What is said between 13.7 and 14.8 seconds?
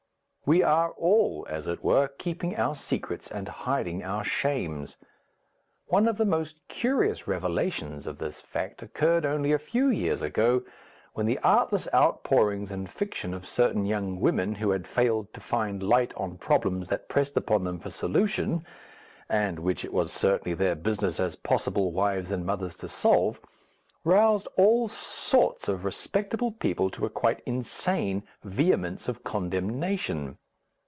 young women who